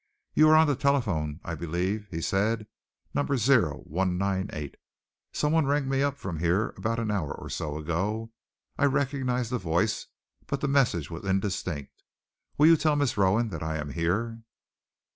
[0.33, 2.65] "You are on the telephone, I believe," he said,
[3.13, 4.75] "number 0198.
[5.31, 8.31] Someone rang me up from here about an hour or so ago.
[8.79, 10.07] I recognized the voice,
[10.47, 12.01] but the message was indistinct.
[12.57, 14.41] Will you tell Miss Rowan that I am here?"